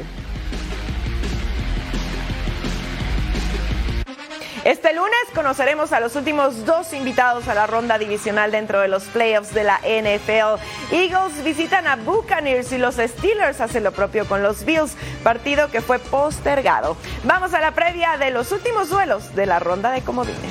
[4.66, 9.04] Este lunes conoceremos a los últimos dos invitados a la ronda divisional dentro de los
[9.04, 10.60] playoffs de la NFL.
[10.92, 15.82] Eagles visitan a Buccaneers y los Steelers hacen lo propio con los Bills, partido que
[15.82, 16.96] fue postergado.
[17.22, 20.50] Vamos a la previa de los últimos duelos de la ronda de comodines.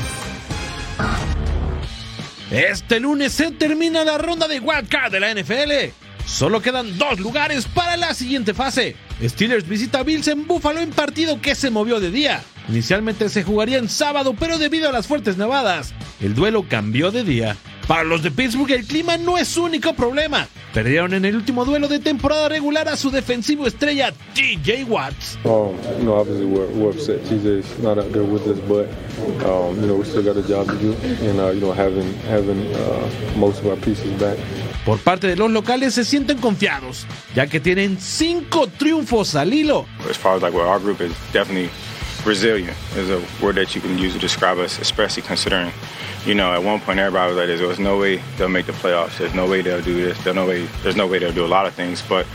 [2.49, 5.93] Este lunes se termina la ronda de wildcard de la NFL.
[6.25, 8.95] Solo quedan dos lugares para la siguiente fase.
[9.21, 12.41] Steelers visita a Bills en Buffalo en partido que se movió de día.
[12.67, 17.23] Inicialmente se jugaría en sábado, pero debido a las fuertes nevadas, el duelo cambió de
[17.23, 17.55] día.
[17.87, 20.47] Para los de Pittsburgh el clima no es su único problema.
[20.73, 25.37] Perdieron en el último duelo de temporada regular a su defensivo estrella TJ Watts.
[25.45, 27.23] Um, you know, obviously we're, we're upset.
[27.25, 28.89] TJ's not out there with us, but
[29.45, 30.93] um, you know we still got a job to do,
[31.29, 34.37] and uh, you know having having uh, most of our pieces back.
[34.83, 39.85] Por parte de los locales se sienten confiados, ya que tienen cinco triunfos al hilo.
[40.09, 41.69] As far as like where our group is definitely
[42.25, 45.71] resilient is a word that you can use to describe us, especially considering,
[46.25, 49.17] you know, at one point everybody was like, "There's no way they'll make the playoffs.
[49.17, 50.17] There's no way they'll do this.
[50.23, 50.67] There's no way.
[50.83, 52.25] There's no way they'll do a lot of things." But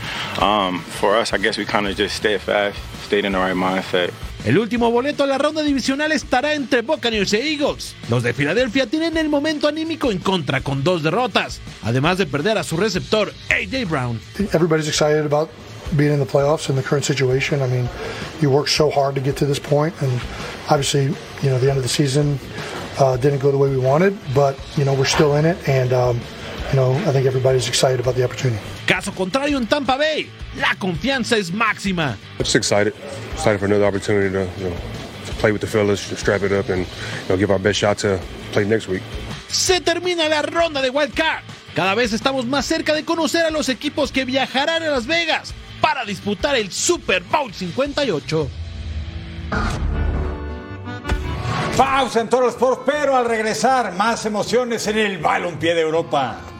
[0.41, 3.55] um, for us, I guess we kind of just stayed fast, stayed in the right
[3.55, 4.11] mindset.
[4.43, 7.95] El último boleto a la ronda divisional estará entre Buccaneers e Eagles.
[8.09, 12.57] Los de Filadelfia tienen el momento anímico en contra con dos derrotas, además de perder
[12.57, 14.19] a su receptor AJ Brown.
[14.51, 15.49] Everybody's excited about
[15.95, 17.61] being in the playoffs in the current situation.
[17.61, 17.89] I mean,
[18.41, 20.11] you worked so hard to get to this point, and
[20.69, 21.05] obviously,
[21.41, 22.39] you know, the end of the season
[22.99, 25.93] uh, didn't go the way we wanted, but you know, we're still in it, and
[25.93, 26.19] um,
[26.69, 28.61] you know, I think everybody's excited about the opportunity.
[28.87, 32.17] Caso contrario en Tampa Bay, la confianza es máxima.
[32.37, 32.93] Just excited,
[33.33, 34.75] excited for another opportunity to, you know,
[35.25, 37.79] to play with the fellas, to strap it up, and you know, give our best
[37.79, 38.19] shot to
[38.51, 39.01] play next week.
[39.47, 41.43] Se termina la ronda de Wild Card.
[41.75, 45.53] Cada vez estamos más cerca de conocer a los equipos que viajarán a Las Vegas
[45.81, 48.49] para disputar el Super Bowl 58.
[51.75, 56.50] Pausa en todos los sports, pero al regresar, más emociones en el balompié de Europa.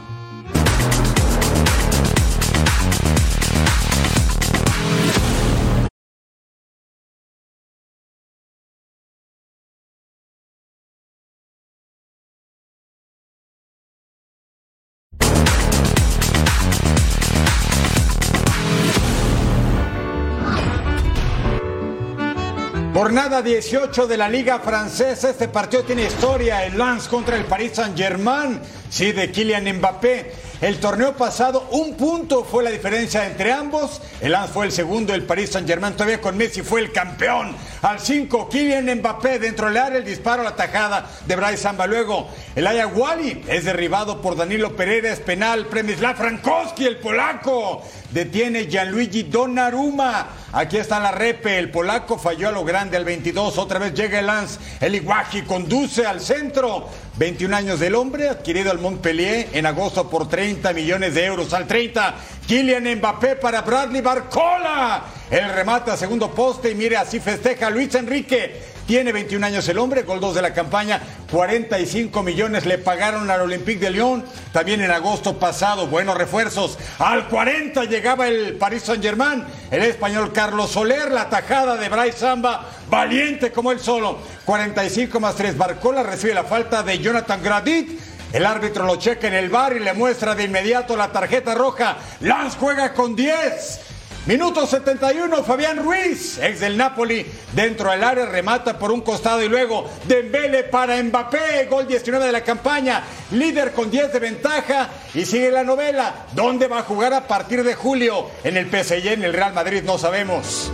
[23.12, 25.32] Jornada 18 de la Liga Francesa.
[25.32, 26.66] Este partido tiene historia.
[26.66, 28.62] El Lens contra el Paris Saint-Germain.
[28.90, 30.32] Sí, de Kylian Mbappé.
[30.62, 34.02] El torneo pasado, un punto fue la diferencia entre ambos.
[34.22, 37.54] El Lens fue el segundo, el Paris Saint-Germain todavía con Messi fue el campeón.
[37.82, 41.88] Al 5, Kylian Mbappé dentro del área, el disparo la tajada de Bryce Samba.
[41.88, 45.66] Luego, el Ayahuali es derribado por Danilo Pereira, es penal.
[45.66, 47.84] Premislav Frankowski, el polaco.
[48.12, 50.28] Detiene Gianluigi Donnarumma.
[50.52, 51.58] Aquí está la repe.
[51.58, 53.58] El polaco falló a lo grande al 22.
[53.58, 54.60] Otra vez llega el Lance.
[54.82, 56.90] El Iguaji conduce al centro.
[57.18, 61.54] 21 años del hombre, adquirido al Montpellier en agosto por 30 millones de euros.
[61.54, 62.16] Al 30,
[62.48, 65.04] Kylian Mbappé para Bradley Barcola.
[65.30, 68.72] El remata segundo poste y mire, así festeja Luis Enrique.
[68.92, 71.02] Tiene 21 años el hombre, gol 2 de la campaña,
[71.32, 76.78] 45 millones le pagaron al Olympique de Lyon, también en agosto pasado, buenos refuerzos.
[77.00, 82.68] Al 40 llegaba el Paris Saint-Germain, el español Carlos Soler, la tajada de Bryce Samba,
[82.90, 84.18] valiente como él solo.
[84.44, 87.98] 45 más 3, Barcola recibe la falta de Jonathan Gradit.
[88.34, 91.96] El árbitro lo checa en el bar y le muestra de inmediato la tarjeta roja.
[92.20, 93.91] Lance juega con 10.
[94.28, 99.50] Minuto 71, Fabián Ruiz, ex del Napoli, dentro del área, remata por un costado y
[99.50, 103.02] luego Dembele para Mbappé, gol 19 de la campaña,
[103.32, 106.28] líder con 10 de ventaja y sigue la novela.
[106.34, 108.28] ¿Dónde va a jugar a partir de julio?
[108.44, 110.72] En el PSG, en el Real Madrid, no sabemos.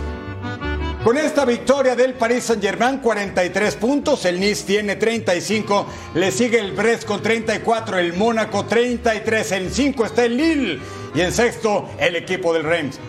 [1.02, 5.86] Con esta victoria del Paris Saint-Germain, 43 puntos, el Nice tiene 35,
[6.16, 10.80] le sigue el Brest con 34, el Mónaco 33, en 5 está el Lille
[11.14, 13.00] y en sexto el equipo del Reims.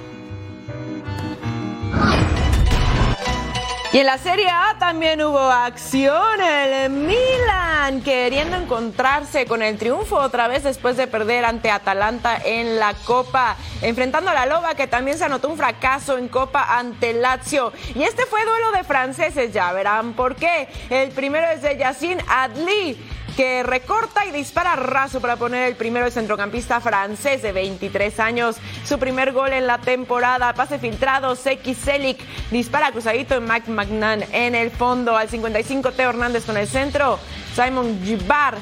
[3.91, 6.39] Y en la Serie A también hubo acción.
[6.39, 12.77] El Milan queriendo encontrarse con el triunfo otra vez después de perder ante Atalanta en
[12.77, 13.55] la Copa.
[13.81, 17.73] Enfrentando a la Loba que también se anotó un fracaso en Copa ante Lazio.
[17.95, 20.67] Y este fue duelo de franceses, ya verán por qué.
[20.91, 22.95] El primero es de Yacine Adli
[23.39, 28.57] que recorta y dispara raso para poner el primero el centrocampista francés de 23 años.
[28.83, 32.19] Su primer gol en la temporada, pase filtrado, Seki Selik
[32.51, 35.15] dispara cruzadito en Mac Magnan en el fondo.
[35.15, 37.17] Al 55 Teo Hernández con el centro,
[37.55, 38.57] Simon Gibar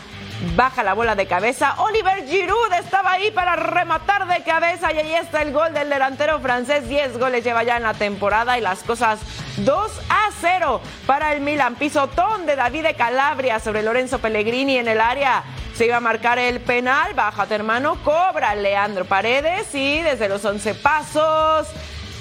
[0.55, 1.75] baja la bola de cabeza.
[1.79, 6.39] Oliver Giroud estaba ahí para rematar de cabeza y ahí está el gol del delantero
[6.39, 6.87] francés.
[6.87, 9.19] 10 goles lleva ya en la temporada y las cosas
[9.57, 11.75] 2 a 0 para el Milan.
[11.75, 15.43] Pisotón de David de Calabria sobre Lorenzo Pellegrini en el área.
[15.73, 20.73] Se iba a marcar el penal, bájate hermano, cobra Leandro Paredes y desde los 11
[20.75, 21.67] pasos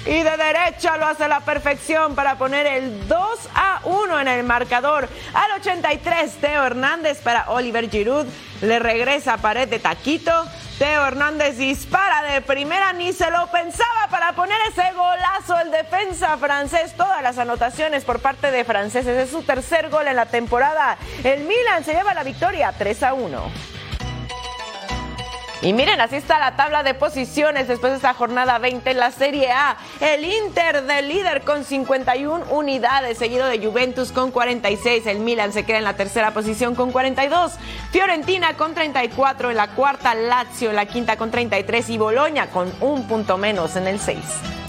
[0.07, 3.19] y de derecha lo hace a la perfección para poner el 2
[3.53, 5.09] a 1 en el marcador.
[5.33, 8.25] Al 83, Teo Hernández para Oliver Giroud.
[8.61, 10.31] Le regresa a pared de taquito.
[10.79, 15.59] Teo Hernández dispara de primera, ni se lo pensaba para poner ese golazo.
[15.59, 19.25] El defensa francés, todas las anotaciones por parte de franceses.
[19.25, 20.97] Es su tercer gol en la temporada.
[21.23, 23.76] El Milan se lleva la victoria 3 a 1.
[25.61, 29.11] Y miren, así está la tabla de posiciones después de esta jornada 20 en la
[29.11, 29.77] Serie A.
[29.99, 35.07] El Inter del líder con 51 unidades, seguido de Juventus con 46.
[35.07, 37.53] El Milan se queda en la tercera posición con 42.
[37.91, 40.13] Fiorentina con 34 en la cuarta.
[40.13, 44.66] Lazio en la quinta con 33 y Boloña con un punto menos en el 6.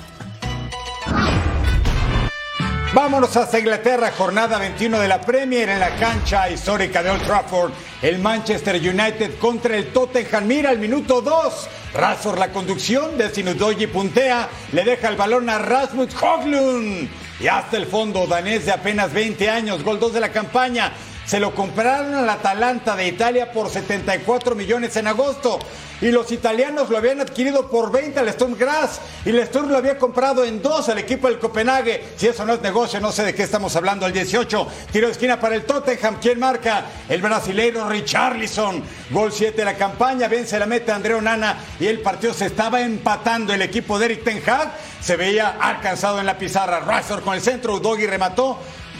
[2.94, 7.70] Vámonos hasta Inglaterra, jornada 21 de la Premier en la cancha histórica de Old Trafford.
[8.00, 10.46] El Manchester United contra el Tottenham.
[10.46, 11.68] Mira el minuto 2.
[11.92, 14.48] Razor la conducción de Sinudoji puntea.
[14.72, 17.10] Le deja el balón a Rasmus Hoglund.
[17.38, 19.84] Y hasta el fondo danés de apenas 20 años.
[19.84, 20.90] Gol 2 de la campaña.
[21.28, 25.58] Se lo compraron al Atalanta de Italia por 74 millones en agosto.
[26.00, 28.98] Y los italianos lo habían adquirido por 20 al Sturm Graz.
[29.26, 32.02] Y el Sturm lo había comprado en 2 al equipo del Copenhague.
[32.16, 34.06] Si eso no es negocio, no sé de qué estamos hablando.
[34.06, 36.16] Al 18, tiro de esquina para el Tottenham.
[36.18, 36.86] ¿Quién marca?
[37.10, 38.82] El brasileiro Richarlison.
[39.10, 40.28] Gol 7 de la campaña.
[40.28, 41.58] Vence la meta Andreo Nana.
[41.78, 43.52] Y el partido se estaba empatando.
[43.52, 44.72] El equipo de Eric Ten Hag
[45.02, 46.80] se veía alcanzado en la pizarra.
[46.80, 47.74] Razor con el centro.
[47.74, 48.58] Udogi remató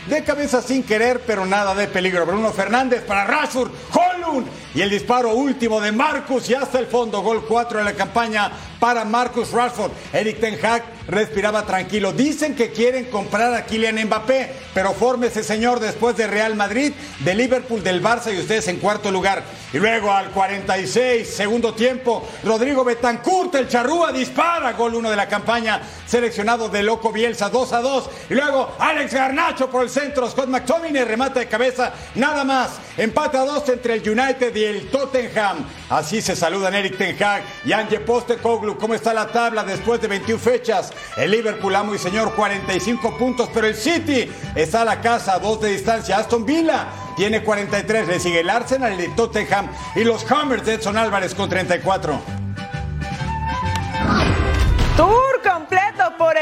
[0.09, 2.25] de cabeza sin querer, pero nada de peligro.
[2.27, 4.47] Bruno Fernández para Rashford, Holund
[4.79, 8.53] y el disparo último de Marcus y hasta el fondo, gol 4 en la campaña
[8.79, 9.91] para Marcus Rashford.
[10.13, 10.57] Eric Ten
[11.09, 12.13] respiraba tranquilo.
[12.13, 17.35] Dicen que quieren comprar a Kylian Mbappé, pero fórmese señor después de Real Madrid, de
[17.35, 19.43] Liverpool, del Barça y ustedes en cuarto lugar.
[19.73, 25.29] Y luego al 46, segundo tiempo, Rodrigo Betancourt, el charrúa, dispara, gol 1 de la
[25.29, 28.11] campaña, seleccionado de Loco Bielsa, 2 a 2.
[28.31, 32.79] Y luego Alex Garnacho por el centro, Scott McTominay remata de cabeza, nada más.
[32.97, 35.67] Empate a 2 entre el United y el Tottenham.
[35.89, 38.77] Así se saludan Eric Ten Hag y Ange Postecoglou.
[38.77, 40.93] ¿Cómo está la tabla después de 21 fechas?
[41.17, 45.39] El Liverpool, amo y señor, 45 puntos, pero el City está a la casa, a
[45.39, 46.19] dos de distancia.
[46.19, 50.97] Aston Villa tiene 43, le sigue el Arsenal, el Tottenham y los Hammers de Edson
[50.97, 52.21] Álvarez con 34.
[54.97, 55.38] Tour completo por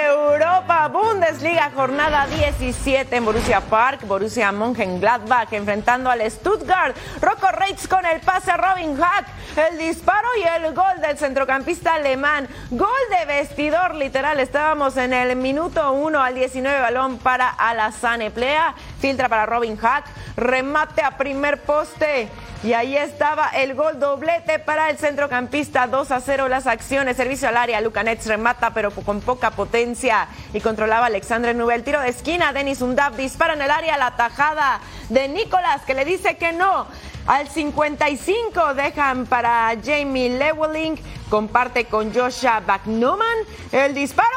[0.06, 8.04] Europa, Bundesliga, jornada 17 en Borussia Park, Borussia Mönchengladbach enfrentando al Stuttgart, Rocco Reitz con
[8.06, 9.26] el pase a Robin Hack,
[9.56, 12.88] el disparo y el gol del centrocampista alemán, gol
[13.18, 19.28] de vestidor literal, estábamos en el minuto 1 al 19, balón para Alassane Plea, filtra
[19.28, 20.04] para Robin Hack,
[20.36, 22.28] remate a primer poste.
[22.62, 27.48] Y ahí estaba el gol doblete para el centrocampista 2 a 0 las acciones, servicio
[27.48, 30.26] al área, Lucanets remata pero con poca potencia.
[30.52, 34.80] Y controlaba Alexandre Nubel, tiro de esquina, Denis Undab dispara en el área la tajada
[35.10, 36.86] de Nicolás que le dice que no.
[37.26, 40.96] Al 55 dejan para Jamie Lewelling,
[41.28, 43.38] comparte con Joshua Backnuman.
[43.72, 44.36] El disparo,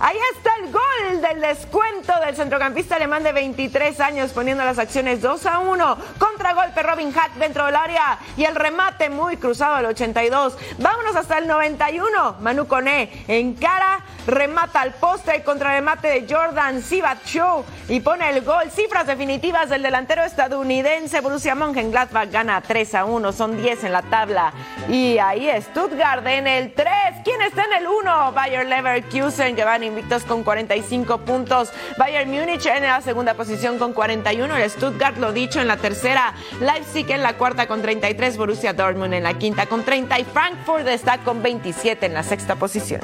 [0.00, 5.22] Ahí está el gol del descuento del centrocampista alemán de 23 años, poniendo las acciones
[5.22, 9.76] 2 a 1 contra contragolpe Robin Hack dentro del área y el remate muy cruzado
[9.76, 10.58] al 82.
[10.78, 12.36] Vámonos hasta el 91.
[12.40, 16.82] Manu Coné encara, remata al poste, el contrarremate de Jordan
[17.24, 18.70] Show y pone el gol.
[18.70, 24.02] Cifras definitivas del delantero estadounidense Borussia Mönchengladbach gana 3 a 1, son 10 en la
[24.02, 24.52] tabla.
[24.88, 26.88] Y ahí Stuttgart en el 3.
[27.24, 28.32] ¿Quién está en el 1?
[28.32, 31.70] Bayer Leverkusen que van invictos con 45 puntos.
[31.98, 34.56] Bayern Múnich en la segunda posición con 41.
[34.56, 36.32] El Stuttgart, lo dicho, en la tercera.
[36.60, 38.36] Leipzig en la cuarta con 33.
[38.36, 40.20] Borussia Dortmund en la quinta con 30.
[40.20, 43.00] Y Frankfurt está con 27 en la sexta posición.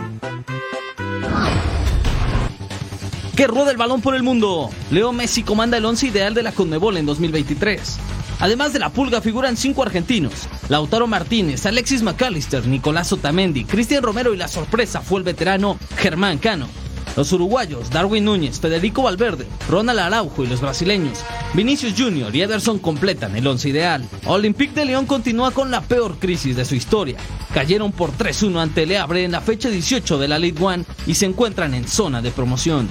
[3.38, 4.68] Que rueda el balón por el mundo.
[4.90, 7.96] Leo Messi comanda el once ideal de la Conmebol en 2023.
[8.40, 10.48] Además de la pulga figuran cinco argentinos.
[10.68, 16.38] Lautaro Martínez, Alexis McAllister, Nicolás Otamendi, Cristian Romero y la sorpresa fue el veterano Germán
[16.38, 16.66] Cano.
[17.16, 21.24] Los uruguayos Darwin Núñez, Federico Valverde, Ronald Araujo y los brasileños
[21.54, 22.34] Vinicius Jr.
[22.34, 24.04] y Ederson completan el once ideal.
[24.26, 27.18] Olympique de León continúa con la peor crisis de su historia.
[27.54, 31.14] Cayeron por 3-1 ante Le Havre en la fecha 18 de la League One y
[31.14, 32.88] se encuentran en zona de promoción.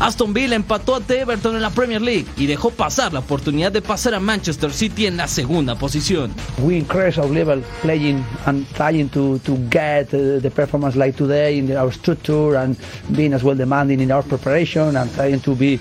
[0.00, 3.82] Aston Villa empató ante Everton en la Premier League y dejó pasar la oportunidad de
[3.82, 6.32] pasar a Manchester City en la segunda posición.
[6.62, 11.58] We increase our level playing and trying to, to get uh, the performance like today
[11.58, 12.78] in our structure and
[13.14, 15.78] being as well demanding in our preparation and trying to be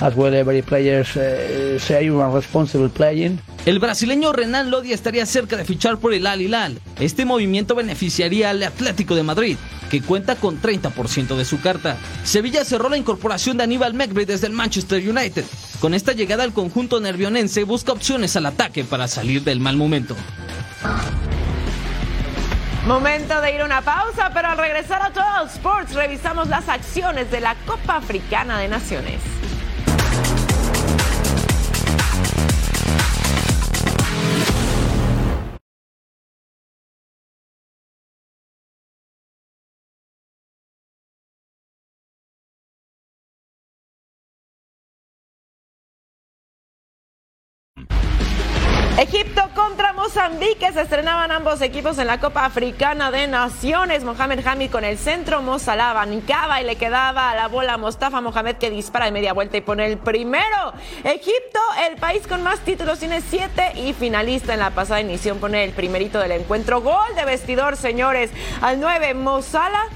[0.00, 3.40] as well every players uh, serious and responsible playing.
[3.66, 6.80] El brasileño Renan Lodi estaría cerca de fichar por el Al Hilal.
[7.00, 9.56] Este movimiento beneficiaría al Atlético de Madrid,
[9.90, 11.96] que cuenta con 30% de su carta.
[12.24, 15.44] Sevilla cerró la incorporación de Aníbal Mekbri desde el Manchester United.
[15.80, 20.16] Con esta llegada al conjunto nervionense busca opciones al ataque para salir del mal momento.
[22.86, 27.30] Momento de ir a una pausa, pero al regresar a Total Sports revisamos las acciones
[27.30, 29.37] de la Copa Africana de Naciones.
[50.08, 54.04] Mozambique se estrenaban ambos equipos en la Copa Africana de Naciones.
[54.04, 57.76] Mohamed Hamid con el centro, Mo Salah abanicaba y le quedaba a la bola a
[57.76, 60.72] Mostafa Mohamed que dispara de media vuelta y pone el primero.
[61.04, 65.62] Egipto, el país con más títulos, tiene siete y finalista en la pasada inición pone
[65.62, 66.80] el primerito del encuentro.
[66.80, 68.30] Gol de vestidor, señores.
[68.62, 69.88] Al 9, Mo Salah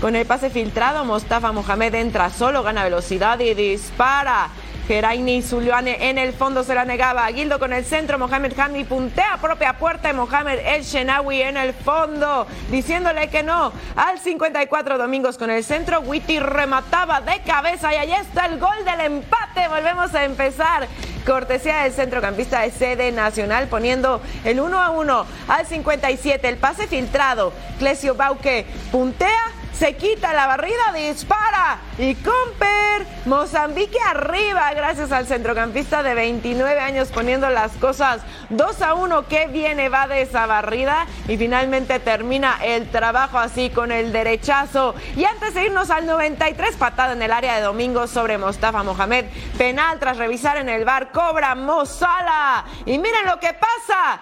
[0.00, 4.48] con el pase filtrado, Mostafa Mohamed entra solo, gana velocidad y dispara.
[4.86, 7.26] Geraini Zuliane en el fondo se la negaba.
[7.28, 8.18] Gildo con el centro.
[8.18, 10.12] Mohamed Hamdi puntea propia puerta.
[10.12, 12.46] Mohamed El Shenawi en el fondo.
[12.70, 13.72] Diciéndole que no.
[13.96, 16.00] Al 54 Domingos con el centro.
[16.00, 17.94] Witty remataba de cabeza.
[17.94, 19.68] Y ahí está el gol del empate.
[19.68, 20.86] Volvemos a empezar.
[21.24, 26.46] Cortesía del centrocampista de sede nacional poniendo el 1 a 1 al 57.
[26.46, 27.54] El pase filtrado.
[27.78, 29.30] Clesio Bauque puntea
[29.78, 37.08] se quita la barrida, dispara y Comper, Mozambique arriba gracias al centrocampista de 29 años
[37.08, 42.58] poniendo las cosas 2 a 1 que viene va de esa barrida y finalmente termina
[42.62, 44.94] el trabajo así con el derechazo.
[45.16, 49.24] Y antes de irnos al 93 patada en el área de domingo sobre Mostafa Mohamed.
[49.58, 54.20] Penal tras revisar en el bar cobra Mozala y miren lo que pasa.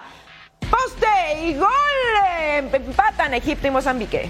[0.69, 1.69] Poste y gol.
[2.73, 4.29] Empatan Egipto y Mozambique